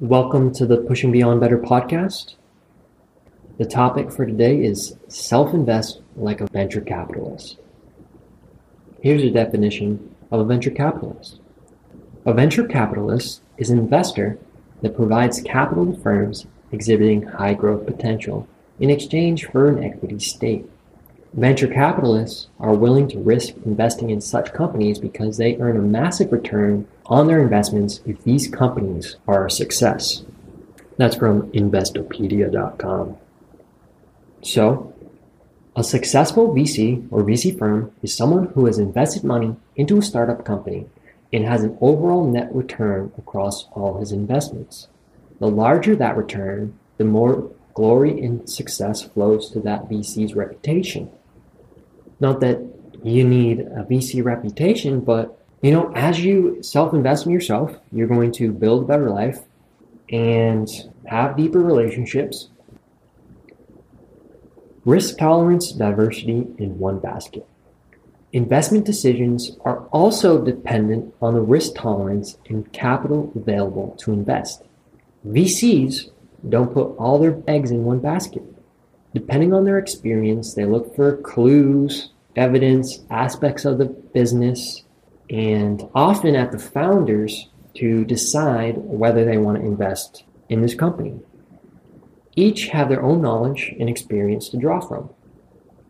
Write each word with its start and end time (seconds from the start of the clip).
Welcome 0.00 0.54
to 0.54 0.64
the 0.64 0.78
Pushing 0.78 1.12
Beyond 1.12 1.42
Better 1.42 1.58
podcast. 1.58 2.36
The 3.58 3.66
topic 3.66 4.10
for 4.10 4.24
today 4.24 4.64
is 4.64 4.96
self 5.08 5.52
invest 5.52 6.00
like 6.16 6.40
a 6.40 6.46
venture 6.46 6.80
capitalist. 6.80 7.58
Here's 9.02 9.22
a 9.22 9.30
definition 9.30 10.16
of 10.30 10.40
a 10.40 10.44
venture 10.44 10.70
capitalist 10.70 11.40
a 12.24 12.32
venture 12.32 12.66
capitalist 12.66 13.42
is 13.58 13.68
an 13.68 13.78
investor 13.78 14.38
that 14.80 14.96
provides 14.96 15.42
capital 15.42 15.92
to 15.92 16.00
firms 16.00 16.46
exhibiting 16.72 17.20
high 17.20 17.52
growth 17.52 17.84
potential 17.84 18.48
in 18.78 18.88
exchange 18.88 19.44
for 19.48 19.68
an 19.68 19.84
equity 19.84 20.18
stake. 20.18 20.64
Venture 21.32 21.68
capitalists 21.68 22.48
are 22.58 22.74
willing 22.74 23.06
to 23.06 23.20
risk 23.20 23.54
investing 23.64 24.10
in 24.10 24.20
such 24.20 24.52
companies 24.52 24.98
because 24.98 25.36
they 25.36 25.56
earn 25.58 25.76
a 25.76 25.80
massive 25.80 26.32
return 26.32 26.88
on 27.06 27.28
their 27.28 27.40
investments 27.40 28.00
if 28.04 28.24
these 28.24 28.48
companies 28.48 29.16
are 29.28 29.46
a 29.46 29.50
success. 29.50 30.24
That's 30.96 31.14
from 31.14 31.50
Investopedia.com. 31.52 33.16
So, 34.42 34.92
a 35.76 35.84
successful 35.84 36.52
VC 36.52 37.06
or 37.12 37.22
VC 37.22 37.56
firm 37.56 37.92
is 38.02 38.16
someone 38.16 38.46
who 38.48 38.66
has 38.66 38.78
invested 38.78 39.22
money 39.22 39.54
into 39.76 39.98
a 39.98 40.02
startup 40.02 40.44
company 40.44 40.86
and 41.32 41.44
has 41.44 41.62
an 41.62 41.78
overall 41.80 42.26
net 42.26 42.52
return 42.52 43.12
across 43.16 43.68
all 43.72 44.00
his 44.00 44.10
investments. 44.10 44.88
The 45.38 45.46
larger 45.46 45.94
that 45.94 46.16
return, 46.16 46.76
the 46.96 47.04
more 47.04 47.50
glory 47.74 48.20
and 48.20 48.50
success 48.50 49.02
flows 49.02 49.48
to 49.52 49.60
that 49.60 49.88
VC's 49.88 50.34
reputation. 50.34 51.10
Not 52.20 52.40
that 52.40 52.60
you 53.02 53.26
need 53.26 53.60
a 53.60 53.84
VC 53.84 54.22
reputation, 54.22 55.00
but 55.00 55.38
you 55.62 55.72
know, 55.72 55.92
as 55.94 56.20
you 56.20 56.62
self 56.62 56.94
invest 56.94 57.26
in 57.26 57.32
yourself, 57.32 57.76
you're 57.92 58.08
going 58.08 58.32
to 58.32 58.52
build 58.52 58.84
a 58.84 58.86
better 58.86 59.10
life 59.10 59.40
and 60.10 60.68
have 61.06 61.36
deeper 61.36 61.60
relationships. 61.60 62.48
Risk 64.84 65.18
tolerance, 65.18 65.72
diversity 65.72 66.46
in 66.58 66.78
one 66.78 66.98
basket. 66.98 67.46
Investment 68.32 68.84
decisions 68.86 69.56
are 69.64 69.86
also 69.88 70.42
dependent 70.42 71.14
on 71.20 71.34
the 71.34 71.40
risk 71.40 71.74
tolerance 71.74 72.38
and 72.48 72.72
capital 72.72 73.32
available 73.34 73.96
to 73.98 74.12
invest. 74.12 74.62
VCs 75.26 76.10
don't 76.48 76.72
put 76.72 76.96
all 76.96 77.18
their 77.18 77.42
eggs 77.46 77.70
in 77.70 77.84
one 77.84 77.98
basket. 77.98 78.42
Depending 79.12 79.52
on 79.52 79.64
their 79.64 79.78
experience, 79.78 80.54
they 80.54 80.64
look 80.64 80.94
for 80.94 81.16
clues, 81.16 82.12
evidence, 82.36 83.00
aspects 83.10 83.64
of 83.64 83.78
the 83.78 83.86
business, 83.86 84.82
and 85.28 85.88
often 85.94 86.34
at 86.34 86.52
the 86.52 86.58
founders 86.58 87.48
to 87.74 88.04
decide 88.04 88.76
whether 88.76 89.24
they 89.24 89.38
want 89.38 89.58
to 89.58 89.64
invest 89.64 90.24
in 90.48 90.62
this 90.62 90.74
company. 90.74 91.18
Each 92.36 92.68
have 92.68 92.88
their 92.88 93.02
own 93.02 93.20
knowledge 93.20 93.74
and 93.78 93.88
experience 93.88 94.48
to 94.50 94.56
draw 94.56 94.80
from. 94.80 95.10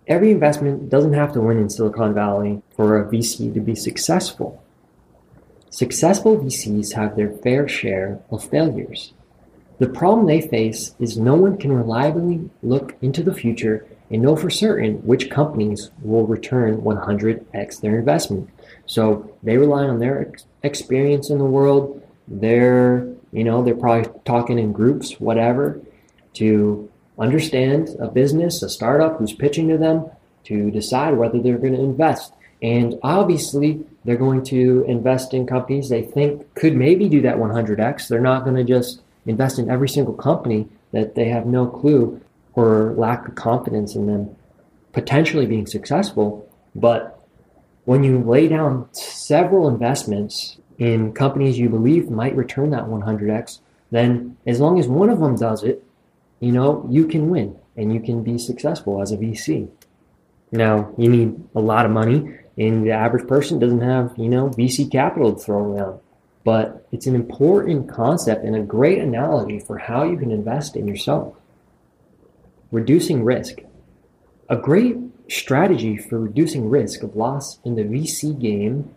Every 0.07 0.31
investment 0.31 0.89
doesn't 0.89 1.13
have 1.13 1.33
to 1.35 1.41
win 1.41 1.59
in 1.59 1.71
Silicon 1.71 2.15
Valley 2.15 2.63
for 2.75 2.99
a 2.99 3.05
VC 3.09 3.53
to 3.55 3.61
be 3.61 3.75
successful. 3.75 4.63
Successful 5.69 6.37
VCs 6.37 6.95
have 6.95 7.15
their 7.15 7.31
fair 7.31 7.69
share 7.69 8.21
of 8.31 8.43
failures. 8.43 9.13
The 9.81 9.89
problem 9.89 10.27
they 10.27 10.43
face 10.43 10.95
is 11.01 11.17
no 11.17 11.35
one 11.35 11.57
can 11.57 11.73
reliably 11.73 12.51
look 12.63 12.97
into 13.01 13.23
the 13.23 13.33
future 13.33 13.87
and 14.11 14.21
know 14.21 14.37
for 14.37 14.51
certain 14.51 14.97
which 15.07 15.31
companies 15.31 15.91
will 16.03 16.27
return 16.27 16.83
100x 16.83 17.81
their 17.81 17.99
investment. 17.99 18.51
So 18.85 19.35
they 19.43 19.57
rely 19.57 19.85
on 19.85 19.99
their 19.99 20.29
ex- 20.29 20.45
experience 20.63 21.31
in 21.31 21.39
the 21.39 21.47
world. 21.47 22.07
They're, 22.29 23.09
you 23.33 23.43
know, 23.43 23.65
they're 23.65 23.75
probably 23.75 24.13
talking 24.27 24.59
in 24.59 24.73
groups, 24.73 25.19
whatever, 25.19 25.81
to 26.35 26.91
understand 27.19 27.89
a 27.99 28.09
business, 28.09 28.63
a 28.63 28.69
startup 28.69 29.19
who's 29.19 29.33
pitching 29.33 29.69
to 29.69 29.79
them 29.79 30.11
to 30.45 30.71
decide 30.71 31.17
whether 31.17 31.41
they're 31.41 31.57
going 31.57 31.73
to 31.73 31.81
invest. 31.81 32.35
And 32.61 32.99
obviously, 33.03 33.83
they're 34.05 34.17
going 34.17 34.45
to 34.45 34.85
invest 34.87 35.33
in 35.33 35.47
companies 35.47 35.89
they 35.89 36.03
think 36.03 36.55
could 36.55 36.77
maybe 36.77 37.09
do 37.09 37.23
that 37.23 37.37
100x. 37.37 38.09
They're 38.09 38.21
not 38.21 38.45
going 38.45 38.57
to 38.57 38.65
just 38.65 39.01
invest 39.27 39.59
in 39.59 39.71
every 39.71 39.89
single 39.89 40.15
company 40.15 40.69
that 40.93 41.15
they 41.15 41.29
have 41.29 41.47
no 41.47 41.67
clue 41.67 42.21
or 42.55 42.95
lack 42.97 43.29
of 43.29 43.35
confidence 43.35 43.95
in 43.95 44.07
them 44.07 44.37
potentially 44.93 45.47
being 45.47 45.67
successful. 45.67 46.49
But 46.75 47.19
when 47.85 48.03
you 48.03 48.19
lay 48.19 48.49
down 48.49 48.89
several 48.93 49.69
investments 49.69 50.59
in 50.79 51.13
companies 51.13 51.59
you 51.59 51.69
believe 51.69 52.11
might 52.11 52.35
return 52.35 52.71
that 52.71 52.85
100x, 52.85 53.61
then 53.91 54.37
as 54.47 54.61
long 54.61 54.79
as 54.79 54.89
one 54.89 55.11
of 55.11 55.21
them 55.21 55.37
does 55.37 55.63
it, 55.63 55.85
you 56.41 56.53
know, 56.53 56.87
you 56.89 57.07
can 57.07 57.29
win 57.29 57.57
and 57.77 57.93
you 57.93 58.01
can 58.01 58.23
be 58.23 58.39
successful 58.39 59.03
as 59.03 59.13
a 59.13 59.17
VC. 59.17 59.69
Now, 60.53 60.93
you 60.99 61.09
need 61.09 61.41
a 61.55 61.61
lot 61.61 61.87
of 61.87 61.93
money, 61.93 62.39
and 62.59 62.85
the 62.85 62.91
average 62.91 63.29
person 63.29 63.59
doesn't 63.59 63.83
have, 63.83 64.15
you 64.17 64.29
know, 64.29 64.49
VC 64.49 64.91
capital 64.91 65.35
to 65.35 65.41
throw 65.41 65.59
around 65.59 66.01
but 66.45 66.87
it's 66.93 67.07
an 67.07 67.15
important 67.15 67.89
concept 67.89 68.45
and 68.45 68.57
a 68.57 68.61
great 68.61 68.99
analogy 68.99 69.59
for 69.59 69.79
how 69.79 70.05
you 70.05 70.17
can 70.17 70.31
invest 70.31 70.77
in 70.77 70.89
yourself. 70.89 71.37
Reducing 72.73 73.25
risk. 73.25 73.59
A 74.49 74.57
great 74.57 74.97
strategy 75.29 75.97
for 75.97 76.19
reducing 76.19 76.69
risk 76.69 77.03
of 77.03 77.15
loss 77.15 77.59
in 77.65 77.77
the 77.77 77.85
VC 77.85 78.39
game 78.41 78.95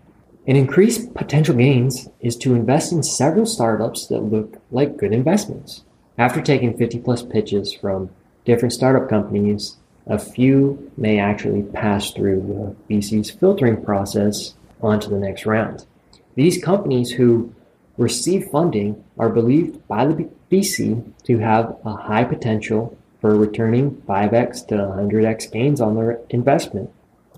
and 0.48 0.58
increase 0.58 1.06
potential 1.06 1.56
gains 1.56 2.09
is 2.20 2.36
to 2.38 2.56
invest 2.56 2.92
in 2.92 3.04
several 3.04 3.46
startups 3.46 4.08
that 4.08 4.20
look 4.20 4.62
like 4.72 4.98
good 4.98 5.14
investments. 5.14 5.84
After 6.18 6.42
taking 6.42 6.78
50 6.78 7.00
plus 7.00 7.24
pitches 7.24 7.74
from 7.74 8.10
different 8.46 8.74
startup 8.74 9.10
companies, 9.10 9.78
a 10.06 10.20
few 10.20 10.92
may 10.98 11.18
actually 11.18 11.64
pass 11.64 12.12
through 12.12 12.42
uh, 12.42 12.74
the 12.88 12.96
VC's 12.96 13.31
filtering 13.31 13.81
process 13.84 14.54
onto 14.81 15.10
the 15.10 15.18
next 15.18 15.46
round. 15.46 15.86
These 16.35 16.63
companies 16.63 17.11
who 17.11 17.53
receive 17.97 18.49
funding 18.51 19.03
are 19.19 19.29
believed 19.29 19.88
by 19.88 20.05
the 20.05 20.29
VC 20.51 21.11
to 21.23 21.38
have 21.39 21.77
a 21.85 21.95
high 21.95 22.23
potential 22.23 22.97
for 23.21 23.35
returning 23.35 23.91
5x 24.07 24.67
to 24.67 24.75
100x 24.75 25.51
gains 25.51 25.79
on 25.79 25.95
their 25.95 26.19
investment. 26.29 26.89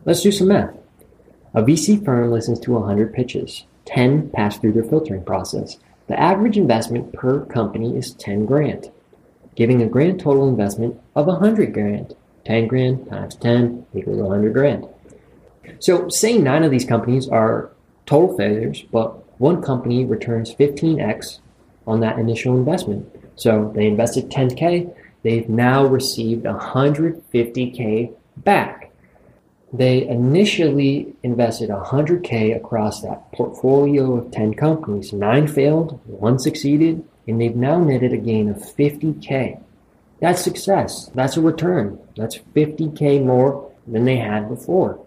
Let's 0.06 0.22
do 0.22 0.31
some 0.31 0.47
math. 0.47 0.73
A 1.53 1.61
VC 1.61 2.03
firm 2.03 2.31
listens 2.31 2.59
to 2.61 2.72
100 2.72 3.13
pitches. 3.13 3.66
10 3.85 4.29
pass 4.31 4.57
through 4.57 4.73
their 4.73 4.83
filtering 4.83 5.23
process. 5.23 5.77
The 6.07 6.19
average 6.19 6.57
investment 6.57 7.13
per 7.13 7.45
company 7.45 7.95
is 7.95 8.13
10 8.13 8.45
grand, 8.45 8.91
giving 9.56 9.81
a 9.81 9.88
grand 9.88 10.19
total 10.19 10.50
investment 10.50 11.00
of 11.16 11.27
100 11.27 11.73
grand. 11.73 12.16
10 12.45 12.67
grand 12.67 13.09
times 13.09 13.35
10 13.35 13.88
equals 13.94 14.22
100 14.22 14.53
grand. 14.53 14.88
So, 15.79 16.09
say 16.09 16.38
nine 16.38 16.63
of 16.63 16.72
these 16.72 16.85
companies 16.85 17.27
are 17.27 17.72
total 18.06 18.36
failures, 18.38 18.84
but 18.92 19.40
one 19.40 19.62
company 19.62 20.06
returns 20.06 20.54
15x 20.54 21.40
on 21.88 22.00
that 22.00 22.20
initial 22.20 22.58
investment. 22.58 23.08
So 23.36 23.72
they 23.76 23.88
invested 23.88 24.30
10K, 24.30 24.94
they've 25.24 25.50
now 25.50 25.86
received 25.86 26.46
150K 26.46 28.14
back. 28.38 28.92
They 29.74 30.08
initially 30.08 31.16
invested 31.22 31.70
100K 31.70 32.56
across 32.56 33.02
that 33.02 33.30
portfolio 33.34 34.16
of 34.16 34.32
10 34.32 34.54
companies. 34.54 35.12
Nine 35.12 35.48
failed, 35.48 36.00
one 36.06 36.40
succeeded, 36.40 37.04
and 37.28 37.42
they've 37.42 37.56
now 37.56 37.80
netted 37.80 38.14
a 38.14 38.18
gain 38.18 38.50
of 38.50 38.58
50K. 38.58 39.62
That's 40.22 40.42
success. 40.42 41.12
That's 41.14 41.36
a 41.36 41.42
return. 41.42 42.00
That's 42.16 42.38
50K 42.38 43.26
more 43.26 43.70
than 43.86 44.06
they 44.06 44.18
had 44.18 44.48
before. 44.48 45.05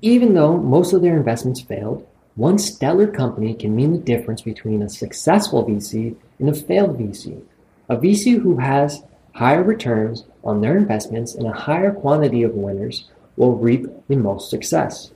Even 0.00 0.34
though 0.34 0.56
most 0.56 0.92
of 0.92 1.02
their 1.02 1.16
investments 1.16 1.60
failed, 1.60 2.06
one 2.36 2.58
stellar 2.58 3.08
company 3.08 3.52
can 3.52 3.74
mean 3.74 3.92
the 3.92 3.98
difference 3.98 4.42
between 4.42 4.82
a 4.82 4.88
successful 4.88 5.66
VC 5.66 6.14
and 6.38 6.48
a 6.48 6.54
failed 6.54 6.96
VC. 6.98 7.42
A 7.88 7.96
VC 7.96 8.40
who 8.40 8.58
has 8.58 9.02
higher 9.34 9.62
returns 9.62 10.24
on 10.44 10.60
their 10.60 10.76
investments 10.76 11.34
and 11.34 11.48
a 11.48 11.52
higher 11.52 11.92
quantity 11.92 12.44
of 12.44 12.54
winners 12.54 13.08
will 13.36 13.56
reap 13.56 13.86
the 14.06 14.16
most 14.16 14.50
success. 14.50 15.10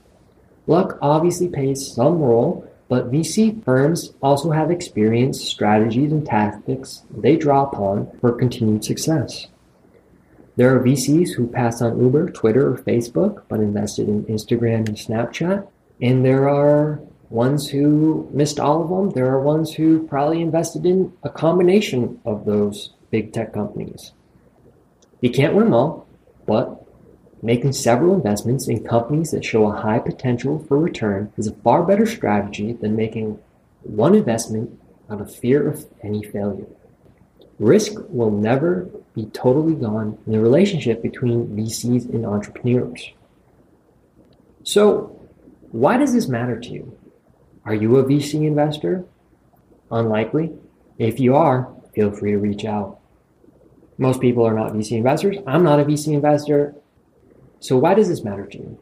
Luck 0.67 0.97
obviously 1.01 1.47
plays 1.47 1.93
some 1.93 2.19
role, 2.19 2.69
but 2.89 3.11
VC 3.11 3.63
firms 3.63 4.13
also 4.21 4.51
have 4.51 4.69
experience, 4.69 5.41
strategies, 5.41 6.11
and 6.11 6.25
tactics 6.25 7.03
they 7.15 7.37
draw 7.37 7.63
upon 7.63 8.11
for 8.19 8.33
continued 8.33 8.83
success. 8.83 9.47
There 10.55 10.75
are 10.75 10.83
VCs 10.83 11.33
who 11.33 11.47
passed 11.47 11.81
on 11.81 11.99
Uber, 11.99 12.29
Twitter, 12.29 12.73
or 12.73 12.77
Facebook, 12.77 13.43
but 13.47 13.59
invested 13.59 14.07
in 14.07 14.25
Instagram 14.25 14.87
and 14.87 14.97
Snapchat. 14.97 15.67
And 16.01 16.23
there 16.23 16.47
are 16.47 16.99
ones 17.29 17.69
who 17.69 18.29
missed 18.31 18.59
all 18.59 18.83
of 18.83 18.89
them. 18.89 19.09
There 19.09 19.31
are 19.31 19.41
ones 19.41 19.73
who 19.73 20.07
probably 20.07 20.41
invested 20.41 20.85
in 20.85 21.13
a 21.23 21.29
combination 21.29 22.19
of 22.25 22.45
those 22.45 22.93
big 23.09 23.33
tech 23.33 23.53
companies. 23.53 24.11
You 25.21 25.31
can't 25.31 25.55
win 25.55 25.65
them 25.65 25.73
all, 25.73 26.07
but 26.45 26.85
making 27.41 27.73
several 27.73 28.13
investments 28.13 28.67
in 28.67 28.83
companies 28.83 29.31
that 29.31 29.43
show 29.43 29.67
a 29.67 29.81
high 29.81 29.99
potential 29.99 30.63
for 30.67 30.77
return 30.77 31.33
is 31.37 31.47
a 31.47 31.55
far 31.55 31.83
better 31.83 32.05
strategy 32.05 32.73
than 32.73 32.95
making 32.95 33.39
one 33.81 34.15
investment 34.15 34.79
out 35.09 35.19
of 35.19 35.35
fear 35.35 35.67
of 35.67 35.85
any 36.03 36.23
failure. 36.23 36.67
Risk 37.59 37.93
will 38.09 38.31
never 38.31 38.89
be 39.13 39.25
totally 39.27 39.75
gone 39.75 40.17
in 40.25 40.33
the 40.33 40.39
relationship 40.39 41.01
between 41.01 41.47
VCs 41.55 42.11
and 42.13 42.25
entrepreneurs. 42.25 43.11
So, 44.63 45.19
why 45.71 45.97
does 45.97 46.13
this 46.13 46.27
matter 46.27 46.59
to 46.59 46.69
you? 46.69 46.97
Are 47.65 47.75
you 47.75 47.97
a 47.97 48.03
VC 48.03 48.45
investor? 48.45 49.05
Unlikely. 49.91 50.51
If 50.97 51.19
you 51.19 51.35
are, 51.35 51.71
feel 51.93 52.11
free 52.11 52.31
to 52.31 52.37
reach 52.37 52.65
out. 52.65 52.99
Most 53.97 54.19
people 54.19 54.45
are 54.45 54.53
not 54.53 54.73
VC 54.73 54.97
investors. 54.97 55.37
I'm 55.45 55.63
not 55.63 55.79
a 55.79 55.85
VC 55.85 56.13
investor. 56.13 56.75
So, 57.59 57.77
why 57.77 57.93
does 57.93 58.07
this 58.07 58.23
matter 58.23 58.45
to 58.47 58.57
you? 58.57 58.79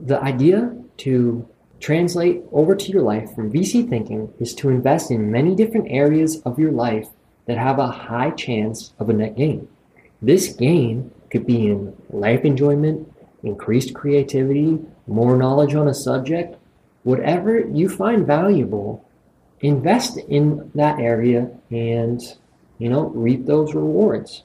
The 0.00 0.20
idea 0.20 0.76
to 0.98 1.48
translate 1.80 2.42
over 2.52 2.74
to 2.74 2.92
your 2.92 3.02
life 3.02 3.34
from 3.34 3.52
VC 3.52 3.88
thinking 3.88 4.32
is 4.38 4.54
to 4.56 4.68
invest 4.68 5.10
in 5.10 5.30
many 5.30 5.54
different 5.54 5.86
areas 5.90 6.42
of 6.42 6.58
your 6.58 6.72
life 6.72 7.08
that 7.48 7.58
have 7.58 7.78
a 7.78 7.88
high 7.88 8.30
chance 8.30 8.92
of 9.00 9.08
a 9.08 9.12
net 9.12 9.34
gain. 9.34 9.66
This 10.20 10.52
gain 10.52 11.10
could 11.30 11.46
be 11.46 11.66
in 11.66 11.96
life 12.10 12.44
enjoyment, 12.44 13.12
increased 13.42 13.94
creativity, 13.94 14.78
more 15.06 15.36
knowledge 15.36 15.74
on 15.74 15.88
a 15.88 15.94
subject, 15.94 16.56
whatever 17.04 17.58
you 17.58 17.88
find 17.88 18.26
valuable, 18.26 19.02
invest 19.60 20.18
in 20.18 20.70
that 20.74 21.00
area 21.00 21.50
and 21.70 22.20
you 22.78 22.88
know 22.88 23.08
reap 23.08 23.46
those 23.46 23.74
rewards. 23.74 24.44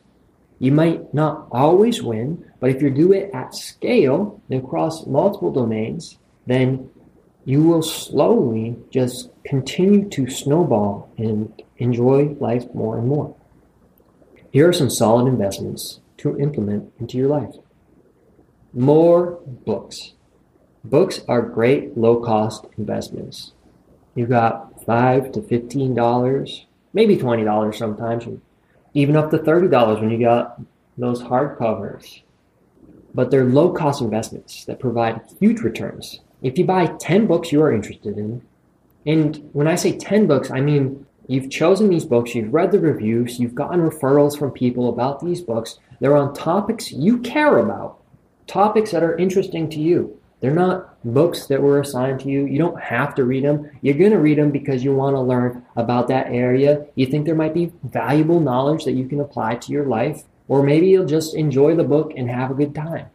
You 0.60 0.72
might 0.72 1.14
not 1.14 1.48
always 1.52 2.02
win, 2.02 2.46
but 2.62 2.70
if 2.70 2.82
you 2.82 2.90
do 2.90 3.12
it 3.12 3.32
at 3.34 3.54
scale 3.54 4.42
and 4.50 4.64
across 4.64 5.06
multiple 5.06 5.52
domains, 5.52 6.18
then 6.48 6.90
you 7.45 7.63
will 7.63 7.81
slowly 7.81 8.78
just 8.90 9.30
continue 9.44 10.07
to 10.10 10.30
snowball 10.30 11.10
and 11.18 11.62
enjoy 11.78 12.36
life 12.40 12.66
more 12.74 12.98
and 12.98 13.07
more. 13.07 13.36
Here 14.51 14.69
are 14.69 14.74
some 14.74 14.90
solid 14.90 15.28
investments 15.28 16.00
to 16.18 16.40
implement 16.40 16.94
into 17.00 17.18
your 17.18 17.28
life. 17.28 17.56
More 18.74 19.40
books. 19.45 20.13
Books 20.84 21.22
are 21.28 21.42
great 21.42 21.98
low 21.98 22.18
cost 22.22 22.66
investments. 22.78 23.54
You've 24.16 24.30
got 24.30 24.86
five 24.86 25.31
to 25.34 25.42
fifteen 25.42 25.94
dollars, 25.94 26.66
maybe 26.94 27.18
twenty 27.18 27.44
dollars 27.44 27.78
sometimes, 27.78 28.28
even 28.94 29.16
up 29.16 29.31
to 29.31 29.38
thirty 29.38 29.68
dollars 29.68 30.00
when 30.00 30.12
you 30.12 30.19
got 30.19 30.62
those 30.98 31.24
hardcovers. 31.24 32.22
But 33.13 33.31
they're 33.31 33.46
low 33.46 33.72
cost 33.74 34.01
investments 34.01 34.66
that 34.66 34.80
provide 34.80 35.22
huge 35.39 35.62
returns 35.62 36.22
if 36.44 36.57
you 36.57 36.66
buy 36.66 36.86
10 36.86 37.25
books 37.25 37.51
you 37.51 37.62
are 37.63 37.74
interested 37.74 38.18
in, 38.18 38.42
and 39.06 39.50
when 39.54 39.68
I 39.68 39.75
say 39.75 39.98
10 39.98 40.28
books, 40.28 40.51
I 40.51 40.62
mean 40.62 41.06
you've 41.28 41.50
chosen 41.50 41.90
these 41.90 42.06
books, 42.06 42.36
you've 42.36 42.54
read 42.54 42.72
the 42.72 42.80
reviews, 42.80 43.40
you've 43.40 43.56
gotten 43.56 43.80
referrals 43.80 44.38
from 44.38 44.51
people 44.51 44.90
about 44.90 45.22
these 45.22 45.42
books. 45.42 45.80
They're 46.00 46.18
on 46.18 46.34
topics 46.34 46.92
you 46.92 47.19
care 47.19 47.57
about, 47.57 47.98
topics 48.45 48.92
that 48.92 49.04
are 49.04 49.18
interesting 49.18 49.69
to 49.72 49.80
you. 49.80 50.19
They're 50.42 50.51
not 50.51 51.01
books 51.06 51.48
that 51.48 51.62
were 51.62 51.80
assigned 51.80 52.19
to 52.22 52.30
you. 52.30 52.46
You 52.46 52.57
don't 52.57 52.80
have 52.80 53.16
to 53.16 53.24
read 53.24 53.46
them. 53.46 53.72
You're 53.81 53.98
going 53.98 54.12
to 54.12 54.19
read 54.19 54.38
them 54.38 54.51
because 54.51 54.84
you 54.84 54.94
want 54.94 55.16
to 55.16 55.22
learn 55.22 55.66
about 55.78 56.10
that 56.10 56.28
area. 56.28 56.86
You 56.96 57.06
think 57.06 57.25
there 57.25 57.34
might 57.34 57.54
be 57.54 57.72
valuable 57.84 58.42
knowledge 58.42 58.84
that 58.84 58.92
you 58.92 59.07
can 59.07 59.22
apply 59.22 59.56
to 59.56 59.72
your 59.72 59.86
life, 59.86 60.24
or 60.50 60.62
maybe 60.62 60.88
you'll 60.88 61.06
just 61.06 61.34
enjoy 61.34 61.75
the 61.75 61.86
book 61.86 62.12
and 62.18 62.30
have 62.30 62.51
a 62.51 62.56
good 62.56 62.75
time. 62.75 63.06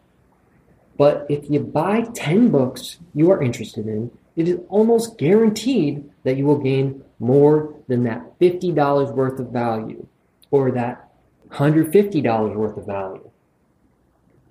But 0.99 1.27
if 1.31 1.49
you 1.49 1.61
buy 1.61 2.03
10 2.13 2.51
books 2.51 2.99
you 3.15 3.31
are 3.31 3.41
interested 3.41 3.87
in, 3.87 4.11
it 4.37 4.49
is 4.49 4.59
almost 4.69 5.17
guaranteed 5.17 6.11
that 6.25 6.37
you 6.37 6.45
will 6.45 6.59
gain 6.59 7.03
more 7.21 7.75
than 7.87 8.03
that 8.05 8.39
$50 8.41 9.15
worth 9.15 9.39
of 9.39 9.51
value 9.51 10.07
or 10.51 10.73
that 10.73 11.09
$150 11.51 12.55
worth 12.55 12.77
of 12.77 12.85
value. 12.87 13.31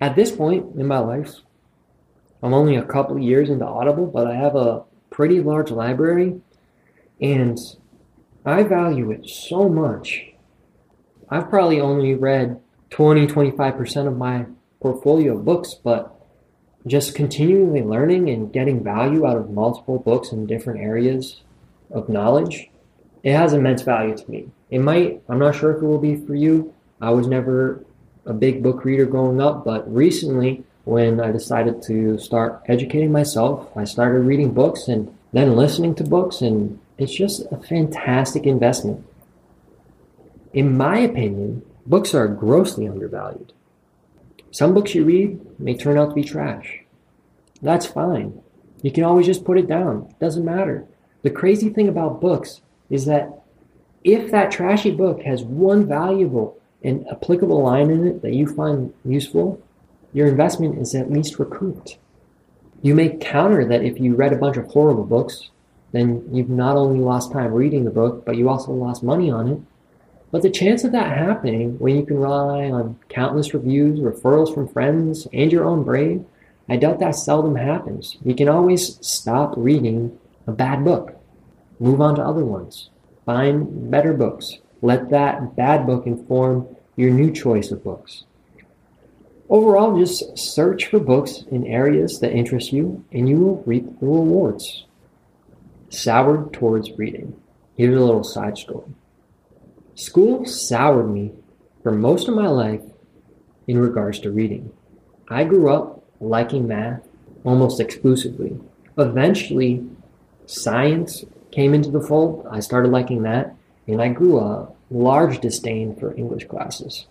At 0.00 0.16
this 0.16 0.30
point 0.32 0.74
in 0.76 0.86
my 0.86 0.98
life, 0.98 1.34
I'm 2.42 2.54
only 2.54 2.76
a 2.76 2.82
couple 2.82 3.18
years 3.18 3.50
into 3.50 3.66
Audible, 3.66 4.06
but 4.06 4.26
I 4.26 4.34
have 4.34 4.56
a 4.56 4.84
pretty 5.10 5.40
large 5.40 5.70
library 5.70 6.40
and 7.20 7.58
I 8.44 8.62
value 8.62 9.10
it 9.10 9.28
so 9.28 9.68
much. 9.68 10.32
I've 11.28 11.50
probably 11.50 11.80
only 11.80 12.14
read 12.14 12.60
20, 12.90 13.26
25% 13.26 14.06
of 14.06 14.16
my 14.16 14.46
portfolio 14.80 15.36
of 15.36 15.44
books, 15.44 15.74
but 15.74 16.17
just 16.88 17.14
continually 17.14 17.82
learning 17.82 18.30
and 18.30 18.52
getting 18.52 18.82
value 18.82 19.26
out 19.26 19.36
of 19.36 19.50
multiple 19.50 19.98
books 19.98 20.32
in 20.32 20.46
different 20.46 20.80
areas 20.80 21.42
of 21.90 22.08
knowledge, 22.08 22.70
it 23.22 23.34
has 23.34 23.52
immense 23.52 23.82
value 23.82 24.16
to 24.16 24.30
me. 24.30 24.48
It 24.70 24.80
might, 24.80 25.22
I'm 25.28 25.38
not 25.38 25.54
sure 25.54 25.70
if 25.76 25.82
it 25.82 25.86
will 25.86 25.98
be 25.98 26.16
for 26.16 26.34
you. 26.34 26.74
I 27.00 27.10
was 27.10 27.26
never 27.26 27.84
a 28.26 28.32
big 28.32 28.62
book 28.62 28.84
reader 28.84 29.06
growing 29.06 29.40
up, 29.40 29.64
but 29.64 29.92
recently, 29.92 30.64
when 30.84 31.20
I 31.20 31.32
decided 31.32 31.82
to 31.82 32.18
start 32.18 32.62
educating 32.66 33.12
myself, 33.12 33.68
I 33.76 33.84
started 33.84 34.20
reading 34.20 34.52
books 34.52 34.88
and 34.88 35.14
then 35.32 35.56
listening 35.56 35.94
to 35.96 36.04
books, 36.04 36.40
and 36.40 36.78
it's 36.96 37.14
just 37.14 37.42
a 37.52 37.58
fantastic 37.58 38.46
investment. 38.46 39.04
In 40.52 40.76
my 40.76 40.98
opinion, 40.98 41.62
books 41.86 42.14
are 42.14 42.26
grossly 42.26 42.88
undervalued. 42.88 43.52
Some 44.50 44.74
books 44.74 44.94
you 44.94 45.04
read 45.04 45.40
may 45.60 45.76
turn 45.76 45.98
out 45.98 46.10
to 46.10 46.14
be 46.14 46.24
trash. 46.24 46.80
That's 47.60 47.86
fine. 47.86 48.40
You 48.82 48.92
can 48.92 49.04
always 49.04 49.26
just 49.26 49.44
put 49.44 49.58
it 49.58 49.66
down. 49.66 50.06
It 50.10 50.18
doesn't 50.18 50.44
matter. 50.44 50.86
The 51.22 51.30
crazy 51.30 51.68
thing 51.68 51.88
about 51.88 52.20
books 52.20 52.60
is 52.88 53.04
that 53.06 53.42
if 54.04 54.30
that 54.30 54.52
trashy 54.52 54.90
book 54.90 55.22
has 55.22 55.42
one 55.42 55.86
valuable 55.86 56.56
and 56.82 57.06
applicable 57.08 57.62
line 57.62 57.90
in 57.90 58.06
it 58.06 58.22
that 58.22 58.34
you 58.34 58.46
find 58.46 58.94
useful, 59.04 59.60
your 60.12 60.28
investment 60.28 60.78
is 60.78 60.94
at 60.94 61.10
least 61.10 61.38
recouped. 61.38 61.98
You 62.80 62.94
may 62.94 63.16
counter 63.16 63.64
that 63.64 63.82
if 63.82 63.98
you 63.98 64.14
read 64.14 64.32
a 64.32 64.36
bunch 64.36 64.56
of 64.56 64.66
horrible 64.66 65.04
books, 65.04 65.50
then 65.92 66.28
you've 66.32 66.48
not 66.48 66.76
only 66.76 67.00
lost 67.00 67.32
time 67.32 67.52
reading 67.52 67.84
the 67.84 67.90
book, 67.90 68.24
but 68.24 68.36
you 68.36 68.48
also 68.48 68.72
lost 68.72 69.02
money 69.02 69.30
on 69.30 69.48
it. 69.48 69.60
But 70.30 70.42
the 70.42 70.50
chance 70.50 70.84
of 70.84 70.92
that 70.92 71.16
happening 71.16 71.78
when 71.78 71.96
you 71.96 72.04
can 72.04 72.18
rely 72.18 72.70
on 72.70 72.98
countless 73.08 73.54
reviews, 73.54 74.00
referrals 74.00 74.52
from 74.52 74.68
friends, 74.68 75.26
and 75.32 75.50
your 75.50 75.64
own 75.64 75.84
brain, 75.84 76.26
I 76.68 76.76
doubt 76.76 76.98
that 77.00 77.14
seldom 77.14 77.56
happens. 77.56 78.18
You 78.22 78.34
can 78.34 78.48
always 78.48 78.98
stop 79.06 79.54
reading 79.56 80.18
a 80.46 80.52
bad 80.52 80.84
book, 80.84 81.18
move 81.80 82.00
on 82.02 82.16
to 82.16 82.22
other 82.22 82.44
ones, 82.44 82.90
find 83.24 83.90
better 83.90 84.12
books. 84.12 84.58
Let 84.82 85.10
that 85.10 85.56
bad 85.56 85.86
book 85.86 86.06
inform 86.06 86.76
your 86.94 87.10
new 87.10 87.32
choice 87.32 87.70
of 87.70 87.82
books. 87.82 88.24
Overall, 89.48 89.98
just 89.98 90.36
search 90.36 90.86
for 90.86 91.00
books 91.00 91.44
in 91.50 91.66
areas 91.66 92.20
that 92.20 92.32
interest 92.32 92.70
you 92.72 93.02
and 93.12 93.28
you 93.28 93.38
will 93.38 93.62
reap 93.64 93.98
the 93.98 94.06
rewards. 94.06 94.84
Soured 95.88 96.52
towards 96.52 96.92
reading. 96.98 97.34
Here's 97.76 97.96
a 97.96 98.04
little 98.04 98.24
side 98.24 98.58
story. 98.58 98.84
School 99.98 100.44
soured 100.44 101.10
me 101.10 101.32
for 101.82 101.90
most 101.90 102.28
of 102.28 102.34
my 102.36 102.46
life 102.46 102.82
in 103.66 103.80
regards 103.80 104.20
to 104.20 104.30
reading. 104.30 104.70
I 105.28 105.42
grew 105.42 105.74
up 105.74 106.04
liking 106.20 106.68
math 106.68 107.02
almost 107.42 107.80
exclusively. 107.80 108.60
Eventually, 108.96 109.84
science 110.46 111.24
came 111.50 111.74
into 111.74 111.90
the 111.90 112.00
fold. 112.00 112.46
I 112.48 112.60
started 112.60 112.92
liking 112.92 113.24
that, 113.24 113.56
and 113.88 114.00
I 114.00 114.10
grew 114.10 114.38
a 114.38 114.68
large 114.88 115.40
disdain 115.40 115.96
for 115.96 116.14
English 116.14 116.46
classes. 116.46 117.08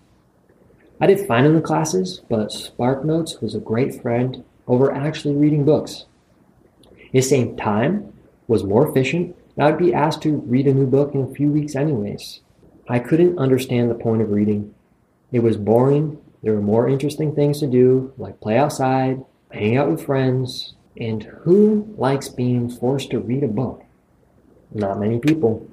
I 1.01 1.07
did 1.07 1.27
fine 1.27 1.43
in 1.43 1.55
the 1.55 1.61
classes, 1.61 2.21
but 2.29 2.51
SparkNotes 2.51 3.41
was 3.41 3.53
a 3.53 3.59
great 3.59 4.01
friend 4.01 4.45
over 4.65 4.93
actually 4.93 5.35
reading 5.35 5.65
books. 5.65 6.05
It 7.11 7.23
saved 7.23 7.59
time, 7.59 8.13
was 8.47 8.63
more 8.63 8.87
efficient, 8.87 9.35
and 9.57 9.65
I 9.65 9.71
would 9.71 9.77
be 9.77 9.93
asked 9.93 10.21
to 10.21 10.37
read 10.37 10.67
a 10.67 10.73
new 10.73 10.87
book 10.87 11.13
in 11.13 11.21
a 11.23 11.35
few 11.35 11.51
weeks 11.51 11.75
anyways. 11.75 12.39
I 12.89 12.99
couldn't 12.99 13.37
understand 13.37 13.89
the 13.89 13.95
point 13.95 14.21
of 14.21 14.31
reading. 14.31 14.73
It 15.31 15.39
was 15.39 15.57
boring. 15.57 16.19
There 16.41 16.53
were 16.53 16.61
more 16.61 16.87
interesting 16.87 17.35
things 17.35 17.59
to 17.59 17.67
do, 17.67 18.13
like 18.17 18.39
play 18.39 18.57
outside, 18.57 19.25
hang 19.51 19.75
out 19.75 19.89
with 19.89 20.05
friends, 20.05 20.75
and 20.95 21.23
who 21.23 21.93
likes 21.97 22.29
being 22.29 22.69
forced 22.69 23.11
to 23.11 23.19
read 23.19 23.43
a 23.43 23.47
book? 23.47 23.83
Not 24.73 24.99
many 24.99 25.19
people. 25.19 25.67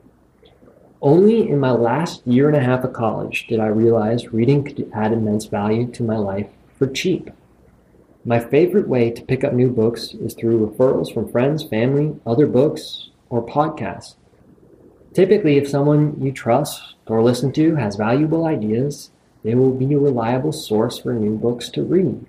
Only 1.00 1.49
in 1.49 1.61
my 1.61 1.71
last 1.71 2.26
year 2.26 2.49
and 2.49 2.56
a 2.56 2.64
half 2.64 2.83
of 2.83 2.94
college 2.94 3.47
did 3.47 3.61
I 3.61 3.66
realize 3.66 4.33
reading 4.33 4.64
could 4.64 4.90
add 4.94 5.12
immense 5.12 5.44
value 5.44 5.87
to 5.92 6.02
my 6.02 6.16
life 6.16 6.49
for 6.78 6.87
cheap. 6.87 7.30
My 8.25 8.40
favorite 8.40 8.88
way 8.88 9.11
to 9.11 9.23
pick 9.23 9.44
up 9.44 9.52
new 9.52 9.68
books 9.68 10.14
is 10.14 10.35
through 10.35 10.66
referrals 10.66 11.12
from 11.12 11.30
friends, 11.30 11.62
family, 11.62 12.18
other 12.25 12.47
books, 12.47 13.11
or 13.28 13.44
podcasts. 13.44 14.14
Typically, 15.14 15.56
if 15.56 15.68
someone 15.68 16.21
you 16.21 16.33
trust 16.33 16.97
or 17.06 17.23
listen 17.23 17.52
to 17.52 17.76
has 17.76 17.94
valuable 17.94 18.47
ideas, 18.47 19.11
they 19.44 19.54
will 19.54 19.73
be 19.73 19.94
a 19.94 19.99
reliable 19.99 20.50
source 20.50 20.99
for 20.99 21.12
new 21.12 21.37
books 21.37 21.68
to 21.71 21.85
read. 21.85 22.26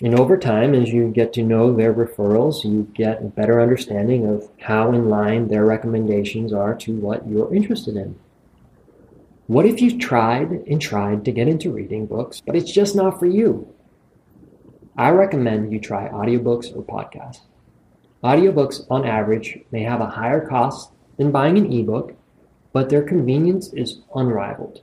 And 0.00 0.18
over 0.18 0.36
time, 0.36 0.74
as 0.74 0.92
you 0.92 1.10
get 1.10 1.32
to 1.34 1.44
know 1.44 1.72
their 1.72 1.94
referrals, 1.94 2.64
you 2.64 2.90
get 2.92 3.22
a 3.22 3.26
better 3.26 3.60
understanding 3.60 4.26
of 4.26 4.50
how 4.60 4.90
in 4.90 5.08
line 5.08 5.46
their 5.46 5.64
recommendations 5.64 6.52
are 6.52 6.74
to 6.78 6.92
what 6.96 7.28
you're 7.28 7.54
interested 7.54 7.94
in. 7.94 8.18
What 9.46 9.66
if 9.66 9.80
you 9.80 9.96
tried 9.96 10.50
and 10.50 10.80
tried 10.80 11.24
to 11.24 11.30
get 11.30 11.46
into 11.46 11.70
reading 11.70 12.06
books, 12.06 12.42
but 12.44 12.56
it's 12.56 12.72
just 12.72 12.96
not 12.96 13.20
for 13.20 13.26
you? 13.26 13.72
I 14.96 15.10
recommend 15.10 15.72
you 15.72 15.78
try 15.78 16.08
audiobooks 16.08 16.76
or 16.76 16.82
podcasts. 16.82 17.42
Audiobooks, 18.24 18.86
on 18.90 19.06
average, 19.06 19.58
may 19.70 19.82
have 19.82 20.00
a 20.00 20.06
higher 20.06 20.46
cost 20.46 20.91
than 21.16 21.30
buying 21.30 21.58
an 21.58 21.72
ebook, 21.72 22.14
but 22.72 22.88
their 22.88 23.02
convenience 23.02 23.72
is 23.72 24.00
unrivaled. 24.14 24.82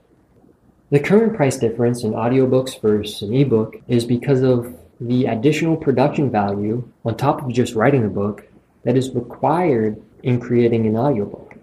The 0.90 1.00
current 1.00 1.36
price 1.36 1.56
difference 1.56 2.02
in 2.02 2.12
audiobooks 2.12 2.80
versus 2.80 3.22
an 3.22 3.34
ebook 3.34 3.76
is 3.86 4.04
because 4.04 4.42
of 4.42 4.76
the 5.00 5.26
additional 5.26 5.76
production 5.76 6.30
value 6.30 6.90
on 7.04 7.16
top 7.16 7.42
of 7.42 7.52
just 7.52 7.74
writing 7.74 8.04
a 8.04 8.08
book 8.08 8.46
that 8.84 8.96
is 8.96 9.14
required 9.14 10.02
in 10.22 10.40
creating 10.40 10.86
an 10.86 10.96
audiobook. 10.96 11.54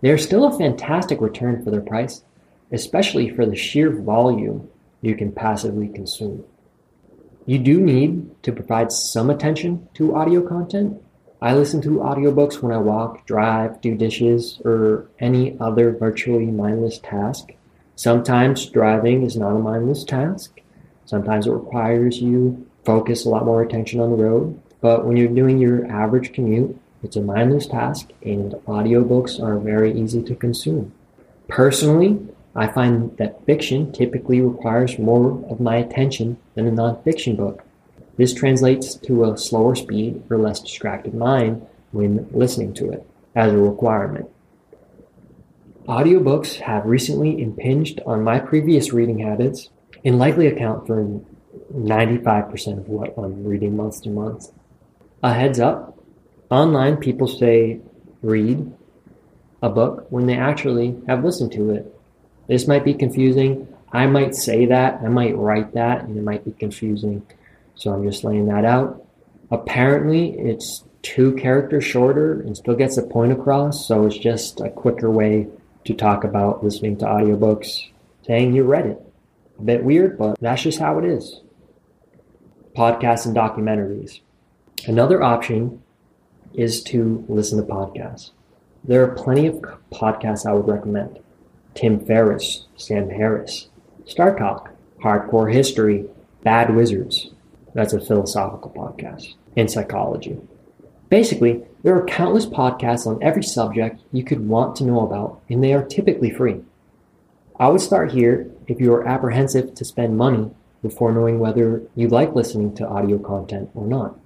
They 0.00 0.10
are 0.10 0.18
still 0.18 0.44
a 0.44 0.58
fantastic 0.58 1.20
return 1.20 1.64
for 1.64 1.70
their 1.70 1.80
price, 1.80 2.22
especially 2.70 3.28
for 3.28 3.46
the 3.46 3.56
sheer 3.56 3.90
volume 3.90 4.68
you 5.00 5.14
can 5.14 5.32
passively 5.32 5.88
consume. 5.88 6.44
You 7.46 7.58
do 7.58 7.80
need 7.80 8.42
to 8.42 8.52
provide 8.52 8.90
some 8.90 9.28
attention 9.30 9.88
to 9.94 10.16
audio 10.16 10.46
content. 10.46 11.02
I 11.44 11.52
listen 11.52 11.82
to 11.82 11.98
audiobooks 11.98 12.62
when 12.62 12.72
I 12.72 12.78
walk, 12.78 13.26
drive, 13.26 13.82
do 13.82 13.94
dishes, 13.94 14.62
or 14.64 15.08
any 15.18 15.58
other 15.60 15.92
virtually 15.92 16.46
mindless 16.46 16.98
task. 16.98 17.50
Sometimes 17.96 18.64
driving 18.64 19.24
is 19.24 19.36
not 19.36 19.54
a 19.54 19.58
mindless 19.58 20.04
task. 20.04 20.58
Sometimes 21.04 21.46
it 21.46 21.52
requires 21.52 22.18
you 22.18 22.66
focus 22.86 23.26
a 23.26 23.28
lot 23.28 23.44
more 23.44 23.60
attention 23.60 24.00
on 24.00 24.10
the 24.10 24.24
road. 24.24 24.58
But 24.80 25.04
when 25.04 25.18
you're 25.18 25.28
doing 25.28 25.58
your 25.58 25.86
average 25.86 26.32
commute, 26.32 26.80
it's 27.02 27.16
a 27.16 27.20
mindless 27.20 27.66
task 27.66 28.08
and 28.22 28.52
audiobooks 28.66 29.38
are 29.38 29.58
very 29.58 29.92
easy 29.92 30.22
to 30.22 30.34
consume. 30.34 30.94
Personally, 31.48 32.26
I 32.56 32.68
find 32.68 33.14
that 33.18 33.44
fiction 33.44 33.92
typically 33.92 34.40
requires 34.40 34.98
more 34.98 35.44
of 35.50 35.60
my 35.60 35.76
attention 35.76 36.38
than 36.54 36.66
a 36.66 36.70
nonfiction 36.70 37.36
book. 37.36 37.64
This 38.16 38.32
translates 38.32 38.94
to 38.96 39.24
a 39.24 39.36
slower 39.36 39.74
speed 39.74 40.22
or 40.30 40.38
less 40.38 40.60
distracted 40.60 41.14
mind 41.14 41.66
when 41.92 42.28
listening 42.32 42.74
to 42.74 42.90
it 42.90 43.06
as 43.34 43.52
a 43.52 43.58
requirement. 43.58 44.28
Audiobooks 45.86 46.60
have 46.60 46.86
recently 46.86 47.42
impinged 47.42 48.00
on 48.06 48.24
my 48.24 48.38
previous 48.38 48.92
reading 48.92 49.18
habits 49.18 49.68
and 50.04 50.18
likely 50.18 50.46
account 50.46 50.86
for 50.86 51.20
95% 51.74 52.78
of 52.78 52.88
what 52.88 53.14
I'm 53.18 53.44
reading 53.44 53.76
month 53.76 54.02
to 54.02 54.10
month. 54.10 54.50
A 55.22 55.32
heads 55.32 55.60
up 55.60 55.98
online, 56.50 56.96
people 56.96 57.28
say 57.28 57.80
read 58.22 58.72
a 59.62 59.68
book 59.68 60.06
when 60.10 60.26
they 60.26 60.36
actually 60.36 60.94
have 61.06 61.24
listened 61.24 61.52
to 61.52 61.70
it. 61.70 61.98
This 62.46 62.68
might 62.68 62.84
be 62.84 62.94
confusing. 62.94 63.68
I 63.92 64.06
might 64.06 64.34
say 64.34 64.66
that, 64.66 65.00
I 65.02 65.08
might 65.08 65.36
write 65.36 65.72
that, 65.74 66.04
and 66.04 66.16
it 66.16 66.22
might 66.22 66.44
be 66.44 66.52
confusing. 66.52 67.26
So 67.76 67.92
I'm 67.92 68.04
just 68.04 68.24
laying 68.24 68.46
that 68.46 68.64
out. 68.64 69.04
Apparently, 69.50 70.30
it's 70.38 70.84
two 71.02 71.34
characters 71.36 71.84
shorter 71.84 72.40
and 72.40 72.56
still 72.56 72.74
gets 72.74 72.96
a 72.96 73.02
point 73.02 73.32
across, 73.32 73.86
so 73.86 74.06
it's 74.06 74.16
just 74.16 74.60
a 74.60 74.70
quicker 74.70 75.10
way 75.10 75.46
to 75.84 75.94
talk 75.94 76.24
about 76.24 76.64
listening 76.64 76.96
to 76.98 77.04
audiobooks, 77.04 77.90
saying 78.26 78.54
you 78.54 78.64
read 78.64 78.86
it. 78.86 79.00
A 79.58 79.62
bit 79.62 79.84
weird, 79.84 80.18
but 80.18 80.38
that's 80.40 80.62
just 80.62 80.78
how 80.78 80.98
it 80.98 81.04
is. 81.04 81.40
Podcasts 82.74 83.26
and 83.26 83.36
documentaries. 83.36 84.20
Another 84.86 85.22
option 85.22 85.82
is 86.54 86.82
to 86.84 87.24
listen 87.28 87.58
to 87.58 87.64
podcasts. 87.64 88.30
There 88.82 89.02
are 89.02 89.14
plenty 89.14 89.46
of 89.46 89.56
podcasts 89.92 90.46
I 90.46 90.52
would 90.52 90.66
recommend. 90.66 91.18
Tim 91.74 92.04
Ferriss, 92.04 92.66
Sam 92.76 93.10
Harris, 93.10 93.68
Star 94.06 94.36
Talk, 94.36 94.70
Hardcore 95.02 95.52
History, 95.52 96.06
Bad 96.42 96.74
Wizards. 96.74 97.30
That's 97.74 97.92
a 97.92 98.00
philosophical 98.00 98.70
podcast 98.70 99.34
in 99.56 99.68
psychology. 99.68 100.38
Basically, 101.10 101.62
there 101.82 101.94
are 101.96 102.06
countless 102.06 102.46
podcasts 102.46 103.06
on 103.06 103.22
every 103.22 103.42
subject 103.42 104.00
you 104.10 104.24
could 104.24 104.48
want 104.48 104.76
to 104.76 104.84
know 104.84 105.00
about, 105.00 105.40
and 105.50 105.62
they 105.62 105.74
are 105.74 105.84
typically 105.84 106.30
free. 106.30 106.62
I 107.58 107.68
would 107.68 107.80
start 107.80 108.12
here 108.12 108.50
if 108.66 108.80
you 108.80 108.92
are 108.94 109.06
apprehensive 109.06 109.74
to 109.74 109.84
spend 109.84 110.16
money 110.16 110.50
before 110.82 111.12
knowing 111.12 111.38
whether 111.38 111.82
you 111.94 112.08
like 112.08 112.34
listening 112.34 112.74
to 112.76 112.86
audio 112.86 113.18
content 113.18 113.70
or 113.74 113.86
not. 113.86 114.18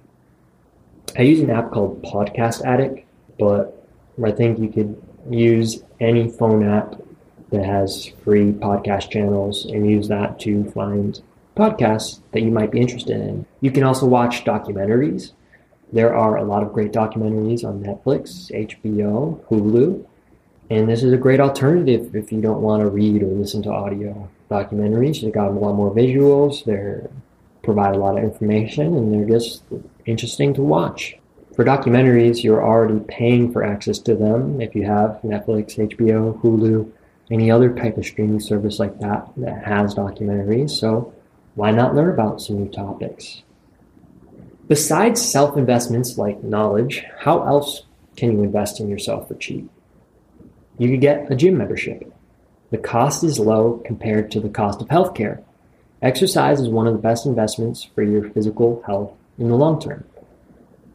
I 1.17 1.23
use 1.23 1.39
an 1.41 1.49
app 1.49 1.71
called 1.71 2.01
Podcast 2.03 2.63
Addict, 2.65 3.05
but 3.37 3.87
I 4.23 4.31
think 4.31 4.59
you 4.59 4.69
could 4.69 5.01
use 5.29 5.83
any 5.99 6.29
phone 6.29 6.67
app 6.67 6.95
that 7.51 7.65
has 7.65 8.11
free 8.23 8.51
podcast 8.51 9.09
channels 9.09 9.65
and 9.65 9.89
use 9.89 10.07
that 10.07 10.39
to 10.41 10.69
find 10.71 11.21
podcasts 11.59 12.21
that 12.31 12.41
you 12.41 12.51
might 12.51 12.71
be 12.71 12.79
interested 12.79 13.19
in. 13.19 13.45
You 13.61 13.71
can 13.71 13.83
also 13.83 14.05
watch 14.05 14.45
documentaries. 14.45 15.33
There 15.91 16.15
are 16.15 16.37
a 16.37 16.43
lot 16.43 16.63
of 16.63 16.71
great 16.71 16.93
documentaries 16.93 17.65
on 17.65 17.83
Netflix, 17.83 18.49
HBO, 18.51 19.43
Hulu, 19.47 20.05
and 20.69 20.87
this 20.87 21.03
is 21.03 21.11
a 21.11 21.17
great 21.17 21.39
alternative 21.39 22.15
if 22.15 22.31
you 22.31 22.41
don't 22.41 22.61
want 22.61 22.81
to 22.81 22.89
read 22.89 23.23
or 23.23 23.27
listen 23.27 23.63
to 23.63 23.71
audio 23.71 24.29
documentaries. 24.49 25.21
They've 25.21 25.33
got 25.33 25.47
a 25.47 25.51
lot 25.51 25.73
more 25.73 25.93
visuals, 25.93 26.63
they 26.63 27.07
provide 27.63 27.95
a 27.95 27.99
lot 27.99 28.17
of 28.17 28.23
information, 28.23 28.95
and 28.95 29.13
they're 29.13 29.37
just 29.37 29.63
interesting 30.05 30.53
to 30.53 30.61
watch. 30.61 31.17
For 31.55 31.65
documentaries, 31.65 32.43
you're 32.43 32.63
already 32.63 32.99
paying 33.01 33.51
for 33.51 33.63
access 33.63 33.99
to 33.99 34.15
them 34.15 34.61
if 34.61 34.75
you 34.75 34.85
have 34.85 35.19
Netflix, 35.25 35.77
HBO, 35.77 36.39
Hulu, 36.41 36.89
any 37.31 37.51
other 37.51 37.73
type 37.75 37.97
of 37.97 38.05
streaming 38.05 38.39
service 38.39 38.79
like 38.79 38.99
that 38.99 39.27
that 39.37 39.65
has 39.65 39.95
documentaries. 39.95 40.69
So 40.69 41.13
why 41.55 41.71
not 41.71 41.95
learn 41.95 42.09
about 42.09 42.41
some 42.41 42.57
new 42.63 42.69
topics? 42.69 43.43
Besides 44.67 45.21
self 45.21 45.57
investments 45.57 46.17
like 46.17 46.43
knowledge, 46.43 47.03
how 47.19 47.43
else 47.43 47.83
can 48.15 48.31
you 48.31 48.43
invest 48.43 48.79
in 48.79 48.87
yourself 48.87 49.27
for 49.27 49.35
cheap? 49.35 49.69
You 50.77 50.89
could 50.89 51.01
get 51.01 51.31
a 51.31 51.35
gym 51.35 51.57
membership. 51.57 52.13
The 52.71 52.77
cost 52.77 53.23
is 53.23 53.39
low 53.39 53.81
compared 53.85 54.29
to 54.31 54.39
the 54.39 54.49
cost 54.49 54.81
of 54.81 54.87
healthcare. 54.89 55.43
Exercise 56.01 56.61
is 56.61 56.69
one 56.69 56.87
of 56.87 56.93
the 56.93 56.99
best 56.99 57.25
investments 57.25 57.83
for 57.83 58.03
your 58.03 58.29
physical 58.29 58.83
health 58.85 59.11
in 59.37 59.49
the 59.49 59.55
long 59.55 59.81
term. 59.81 60.05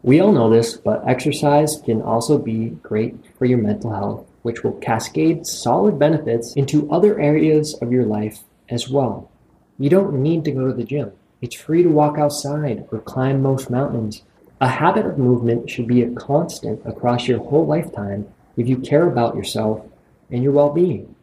We 0.03 0.21
all 0.21 0.33
know 0.33 0.49
this, 0.51 0.77
but 0.77 1.03
exercise 1.09 1.81
can 1.85 2.01
also 2.01 2.39
be 2.39 2.71
great 2.83 3.17
for 3.39 3.47
your 3.47 3.59
mental 3.59 3.91
health, 3.91 4.27
which 4.43 4.63
will 4.63 4.75
cascade 4.75 5.47
solid 5.47 5.99
benefits 5.99 6.55
into 6.55 6.91
other 6.91 7.19
areas 7.19 7.75
of 7.83 7.91
your 7.91 8.05
life 8.05 8.45
as 8.69 8.89
well. 8.89 9.31
You 9.79 9.91
don't 9.91 10.23
need 10.23 10.45
to 10.45 10.53
go 10.53 10.67
to 10.69 10.73
the 10.73 10.85
gym. 10.85 11.13
It's 11.41 11.57
free 11.57 11.83
to 11.83 11.89
walk 11.89 12.17
outside 12.17 12.87
or 12.93 13.01
climb 13.01 13.43
most 13.43 13.71
mountains. 13.71 14.23
A 14.61 14.69
habit 14.69 15.05
of 15.05 15.19
movement 15.19 15.69
should 15.69 15.89
be 15.89 16.03
a 16.03 16.11
constant 16.11 16.81
across 16.87 17.27
your 17.27 17.39
whole 17.39 17.67
lifetime 17.67 18.29
if 18.57 18.69
you 18.69 18.79
care 18.79 19.07
about 19.07 19.35
yourself 19.35 19.85
and 20.31 20.43
your 20.43 20.53
well 20.53 20.73
being. 20.73 21.15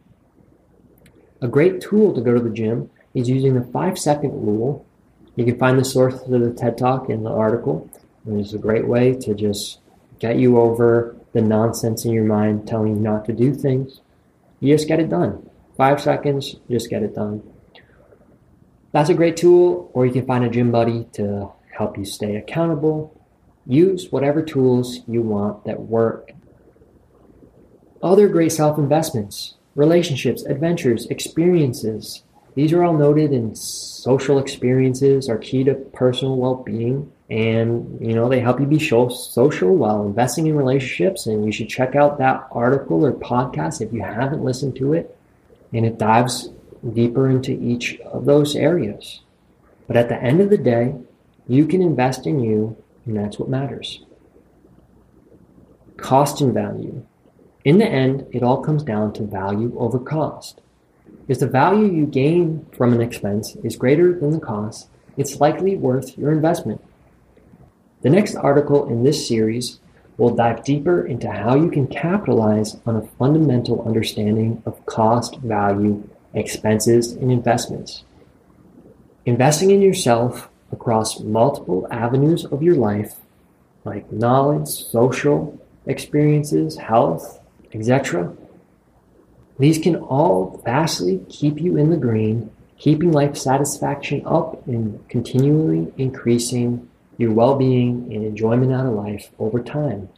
A 1.40 1.48
great 1.48 1.80
tool 1.80 2.14
to 2.14 2.20
go 2.20 2.34
to 2.34 2.40
the 2.40 2.50
gym 2.50 2.90
is 3.14 3.28
using 3.28 3.54
the 3.54 3.64
five 3.72 3.98
second 3.98 4.30
rule. 4.30 4.84
You 5.34 5.44
can 5.46 5.58
find 5.58 5.78
the 5.78 5.84
source 5.84 6.14
of 6.14 6.30
the 6.30 6.52
TED 6.52 6.76
Talk 6.76 7.08
in 7.08 7.24
the 7.24 7.32
article. 7.32 7.90
And 8.26 8.38
it's 8.38 8.52
a 8.52 8.58
great 8.58 8.86
way 8.86 9.14
to 9.14 9.34
just 9.34 9.78
get 10.18 10.36
you 10.36 10.58
over 10.58 11.16
the 11.32 11.40
nonsense 11.40 12.04
in 12.04 12.12
your 12.12 12.24
mind 12.24 12.68
telling 12.68 12.96
you 12.96 13.00
not 13.00 13.24
to 13.24 13.32
do 13.32 13.54
things. 13.54 14.00
You 14.60 14.74
just 14.76 14.86
get 14.86 15.00
it 15.00 15.08
done. 15.08 15.48
Five 15.76 16.00
seconds, 16.00 16.56
just 16.70 16.90
get 16.90 17.02
it 17.02 17.14
done. 17.14 17.42
That's 18.92 19.10
a 19.10 19.14
great 19.14 19.36
tool, 19.36 19.90
or 19.94 20.06
you 20.06 20.12
can 20.12 20.26
find 20.26 20.44
a 20.44 20.50
gym 20.50 20.70
buddy 20.70 21.08
to 21.12 21.50
help 21.76 21.98
you 21.98 22.04
stay 22.04 22.36
accountable. 22.36 23.18
Use 23.66 24.10
whatever 24.10 24.42
tools 24.42 25.00
you 25.06 25.22
want 25.22 25.64
that 25.64 25.80
work 25.80 26.32
other 28.02 28.28
great 28.28 28.52
self-investments, 28.52 29.54
relationships, 29.74 30.44
adventures, 30.44 31.06
experiences. 31.06 32.24
These 32.54 32.72
are 32.72 32.82
all 32.82 32.94
noted 32.94 33.32
in 33.32 33.54
social 33.54 34.38
experiences 34.38 35.28
are 35.28 35.38
key 35.38 35.64
to 35.64 35.74
personal 35.74 36.36
well-being 36.36 37.10
and 37.30 37.98
you 38.06 38.14
know 38.14 38.28
they 38.28 38.40
help 38.40 38.60
you 38.60 38.66
be 38.66 38.78
social 38.78 39.74
while 39.74 40.04
investing 40.04 40.48
in 40.48 40.54
relationships 40.54 41.26
and 41.26 41.46
you 41.46 41.52
should 41.52 41.68
check 41.68 41.94
out 41.94 42.18
that 42.18 42.46
article 42.52 43.06
or 43.06 43.12
podcast 43.12 43.80
if 43.80 43.90
you 43.90 44.02
haven't 44.02 44.44
listened 44.44 44.76
to 44.76 44.92
it 44.92 45.16
and 45.72 45.86
it 45.86 45.96
dives 45.96 46.50
deeper 46.92 47.28
into 47.28 47.52
each 47.52 47.98
of 48.00 48.24
those 48.24 48.56
areas 48.56 49.20
but 49.86 49.96
at 49.96 50.08
the 50.08 50.22
end 50.22 50.40
of 50.40 50.50
the 50.50 50.58
day 50.58 50.94
you 51.46 51.66
can 51.66 51.82
invest 51.82 52.26
in 52.26 52.40
you 52.40 52.76
and 53.06 53.16
that's 53.16 53.38
what 53.38 53.48
matters 53.48 54.04
cost 55.96 56.40
and 56.40 56.52
value 56.52 57.04
in 57.64 57.78
the 57.78 57.86
end, 57.86 58.26
it 58.32 58.42
all 58.42 58.60
comes 58.60 58.82
down 58.82 59.12
to 59.14 59.22
value 59.22 59.72
over 59.78 59.98
cost. 59.98 60.60
If 61.28 61.38
the 61.38 61.46
value 61.46 61.86
you 61.92 62.06
gain 62.06 62.66
from 62.76 62.92
an 62.92 63.00
expense 63.00 63.54
is 63.62 63.76
greater 63.76 64.18
than 64.18 64.32
the 64.32 64.40
cost, 64.40 64.88
it's 65.16 65.38
likely 65.38 65.76
worth 65.76 66.18
your 66.18 66.32
investment. 66.32 66.82
The 68.00 68.10
next 68.10 68.34
article 68.34 68.88
in 68.88 69.04
this 69.04 69.28
series 69.28 69.78
will 70.16 70.34
dive 70.34 70.64
deeper 70.64 71.06
into 71.06 71.30
how 71.30 71.54
you 71.54 71.70
can 71.70 71.86
capitalize 71.86 72.76
on 72.84 72.96
a 72.96 73.06
fundamental 73.16 73.86
understanding 73.86 74.60
of 74.66 74.84
cost, 74.86 75.36
value, 75.38 76.08
expenses, 76.34 77.12
and 77.12 77.30
investments. 77.30 78.04
Investing 79.24 79.70
in 79.70 79.82
yourself 79.82 80.48
across 80.72 81.20
multiple 81.20 81.86
avenues 81.90 82.44
of 82.44 82.62
your 82.62 82.76
life, 82.76 83.16
like 83.84 84.10
knowledge, 84.10 84.68
social 84.68 85.60
experiences, 85.86 86.76
health, 86.76 87.40
etc., 87.72 88.32
these 89.58 89.78
can 89.78 89.96
all 89.96 90.60
vastly 90.64 91.24
keep 91.28 91.60
you 91.60 91.76
in 91.76 91.90
the 91.90 91.96
green, 91.96 92.50
keeping 92.78 93.12
life 93.12 93.36
satisfaction 93.36 94.22
up 94.26 94.66
and 94.66 95.06
continually 95.08 95.92
increasing 95.96 96.88
your 97.18 97.32
well 97.32 97.56
being 97.56 98.12
and 98.12 98.24
enjoyment 98.24 98.72
out 98.72 98.86
of 98.86 98.94
life 98.94 99.30
over 99.38 99.62
time. 99.62 100.08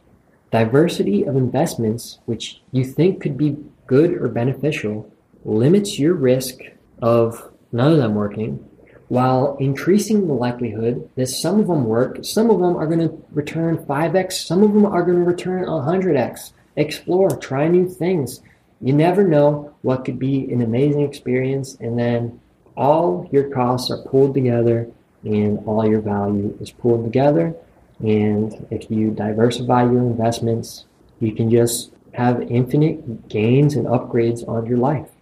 Diversity 0.51 1.23
of 1.23 1.35
investments, 1.35 2.19
which 2.25 2.61
you 2.71 2.83
think 2.83 3.21
could 3.21 3.37
be 3.37 3.57
good 3.87 4.13
or 4.13 4.29
beneficial, 4.29 5.11
limits 5.45 5.97
your 5.97 6.15
risk 6.15 6.59
of 7.01 7.51
none 7.71 7.93
of 7.93 7.97
them 7.99 8.15
working 8.15 8.67
while 9.07 9.55
increasing 9.59 10.27
the 10.27 10.33
likelihood 10.33 11.09
that 11.15 11.27
some 11.27 11.59
of 11.59 11.67
them 11.67 11.85
work, 11.85 12.17
some 12.23 12.49
of 12.49 12.59
them 12.59 12.75
are 12.75 12.87
going 12.87 13.07
to 13.07 13.23
return 13.31 13.77
5x, 13.77 14.33
some 14.33 14.63
of 14.63 14.73
them 14.73 14.85
are 14.85 15.03
going 15.03 15.19
to 15.19 15.23
return 15.23 15.65
100x. 15.65 16.53
Explore, 16.75 17.37
try 17.37 17.67
new 17.67 17.87
things. 17.87 18.41
You 18.81 18.93
never 18.93 19.23
know 19.25 19.75
what 19.83 20.05
could 20.05 20.19
be 20.19 20.51
an 20.51 20.61
amazing 20.61 21.01
experience, 21.01 21.77
and 21.79 21.97
then 21.97 22.41
all 22.75 23.29
your 23.31 23.49
costs 23.49 23.91
are 23.91 24.01
pulled 24.03 24.33
together 24.33 24.89
and 25.23 25.59
all 25.65 25.87
your 25.87 26.01
value 26.01 26.57
is 26.59 26.71
pulled 26.71 27.03
together. 27.03 27.55
And 27.99 28.67
if 28.71 28.91
you 28.91 29.11
diversify 29.11 29.83
your 29.83 30.01
investments, 30.01 30.85
you 31.19 31.31
can 31.31 31.49
just 31.49 31.91
have 32.13 32.41
infinite 32.41 33.29
gains 33.29 33.75
and 33.75 33.85
upgrades 33.85 34.47
on 34.47 34.65
your 34.65 34.77
life. 34.77 35.14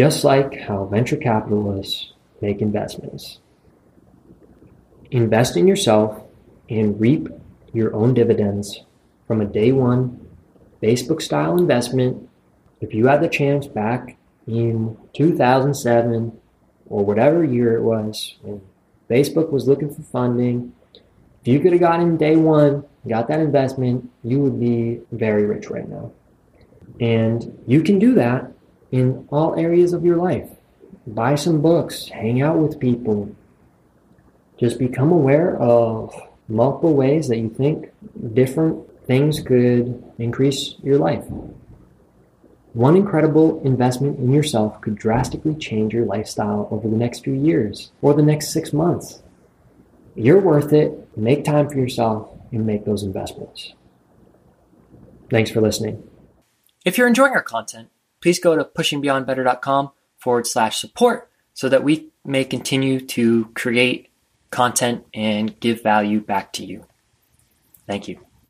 Just 0.00 0.24
like 0.24 0.58
how 0.60 0.86
venture 0.86 1.18
capitalists 1.18 2.14
make 2.40 2.62
investments. 2.62 3.38
Invest 5.10 5.58
in 5.58 5.68
yourself 5.68 6.22
and 6.70 6.98
reap 6.98 7.28
your 7.74 7.94
own 7.94 8.14
dividends 8.14 8.80
from 9.26 9.42
a 9.42 9.44
day 9.44 9.72
one 9.72 10.26
Facebook 10.82 11.20
style 11.20 11.58
investment. 11.58 12.30
If 12.80 12.94
you 12.94 13.08
had 13.08 13.20
the 13.20 13.28
chance 13.28 13.66
back 13.66 14.16
in 14.46 14.96
2007 15.12 16.32
or 16.86 17.04
whatever 17.04 17.44
year 17.44 17.76
it 17.76 17.82
was, 17.82 18.38
when 18.40 18.62
Facebook 19.10 19.50
was 19.50 19.68
looking 19.68 19.94
for 19.94 20.00
funding, 20.00 20.72
if 21.42 21.46
you 21.46 21.60
could 21.60 21.72
have 21.72 21.80
gotten 21.82 22.16
day 22.16 22.36
one, 22.36 22.86
got 23.06 23.28
that 23.28 23.40
investment, 23.40 24.10
you 24.24 24.40
would 24.40 24.58
be 24.58 25.02
very 25.12 25.44
rich 25.44 25.68
right 25.68 25.86
now. 25.86 26.10
And 27.00 27.62
you 27.66 27.82
can 27.82 27.98
do 27.98 28.14
that 28.14 28.50
in 28.90 29.26
all 29.30 29.58
areas 29.58 29.92
of 29.92 30.04
your 30.04 30.16
life 30.16 30.50
buy 31.06 31.34
some 31.34 31.60
books, 31.60 32.08
hang 32.08 32.42
out 32.42 32.58
with 32.58 32.80
people. 32.80 33.34
Just 34.58 34.78
become 34.78 35.10
aware 35.10 35.56
of 35.56 36.14
multiple 36.48 36.94
ways 36.94 37.28
that 37.28 37.38
you 37.38 37.48
think 37.48 37.90
different 38.34 38.86
things 39.06 39.40
could 39.40 40.02
increase 40.18 40.74
your 40.82 40.98
life. 40.98 41.24
One 42.72 42.96
incredible 42.96 43.60
investment 43.64 44.18
in 44.18 44.32
yourself 44.32 44.80
could 44.80 44.96
drastically 44.96 45.54
change 45.56 45.92
your 45.92 46.04
lifestyle 46.04 46.68
over 46.70 46.88
the 46.88 46.96
next 46.96 47.24
few 47.24 47.32
years 47.32 47.90
or 48.00 48.14
the 48.14 48.22
next 48.22 48.52
six 48.52 48.72
months. 48.72 49.22
You're 50.14 50.40
worth 50.40 50.72
it. 50.72 51.08
Make 51.16 51.44
time 51.44 51.68
for 51.68 51.78
yourself 51.78 52.30
and 52.52 52.66
make 52.66 52.84
those 52.84 53.02
investments. 53.02 53.72
Thanks 55.30 55.50
for 55.50 55.60
listening. 55.60 56.02
If 56.84 56.98
you're 56.98 57.08
enjoying 57.08 57.32
our 57.32 57.42
content, 57.42 57.88
please 58.20 58.38
go 58.38 58.56
to 58.56 58.64
pushingbeyondbetter.com 58.64 59.90
forward 60.18 60.46
slash 60.46 60.78
support 60.78 61.30
so 61.54 61.68
that 61.68 61.82
we 61.82 62.08
may 62.24 62.44
continue 62.44 63.00
to 63.00 63.46
create 63.54 64.08
content 64.50 65.04
and 65.14 65.58
give 65.60 65.82
value 65.82 66.20
back 66.20 66.52
to 66.54 66.64
you. 66.64 66.84
Thank 67.86 68.08
you. 68.08 68.29